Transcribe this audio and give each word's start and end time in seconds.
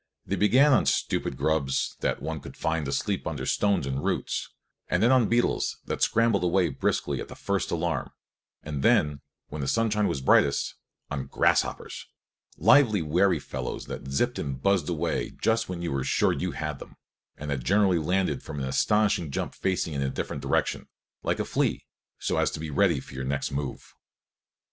They 0.25 0.35
began 0.35 0.73
on 0.73 0.87
stupid 0.87 1.37
grubs 1.37 1.95
that 1.99 2.23
one 2.23 2.39
could 2.39 2.57
find 2.57 2.87
asleep 2.87 3.27
under 3.27 3.45
stones 3.45 3.85
and 3.85 4.03
roots, 4.03 4.49
and 4.87 5.03
then 5.03 5.11
on 5.11 5.29
beetles 5.29 5.77
that 5.85 6.01
scrambled 6.01 6.43
away 6.43 6.69
briskly 6.69 7.21
at 7.21 7.27
the 7.27 7.35
first 7.35 7.69
alarm, 7.69 8.09
and 8.63 8.81
then, 8.81 9.21
when 9.49 9.61
the 9.61 9.67
sunshine 9.67 10.07
was 10.07 10.19
brightest, 10.19 10.73
on 11.11 11.27
grasshoppers, 11.27 12.07
lively, 12.57 13.03
wary 13.03 13.37
fellows 13.39 13.85
that 13.85 14.07
zipped 14.09 14.39
and 14.39 14.63
buzzed 14.63 14.89
away 14.89 15.33
just 15.39 15.69
when 15.69 15.83
you 15.83 15.91
were 15.91 16.03
sure 16.03 16.33
you 16.33 16.53
had 16.53 16.79
them, 16.79 16.95
and 17.37 17.51
that 17.51 17.63
generally 17.63 17.99
landed 17.99 18.41
from 18.41 18.59
an 18.59 18.65
astounding 18.67 19.29
jump 19.29 19.53
facing 19.53 19.93
in 19.93 20.01
a 20.01 20.09
different 20.09 20.41
direction, 20.41 20.87
like 21.21 21.39
a 21.39 21.45
flea, 21.45 21.85
so 22.17 22.37
as 22.37 22.49
to 22.49 22.59
be 22.59 22.71
ready 22.71 22.99
for 22.99 23.13
your 23.13 23.23
next 23.23 23.51
move. 23.51 23.93